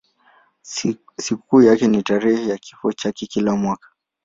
Sikukuu 1.17 1.61
yake 1.61 1.87
ni 1.87 2.03
tarehe 2.03 2.47
ya 2.49 2.57
kifo 2.57 2.93
chake 2.93 3.25
kila 3.25 3.55
mwaka. 3.55 3.89